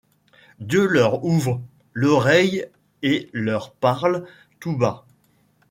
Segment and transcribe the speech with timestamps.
[0.59, 1.61] Dieu leur ouvre,
[1.93, 2.65] l'oreille
[3.03, 4.25] et leur parle.
[4.59, 4.75] tout.
[4.75, 5.05] bas.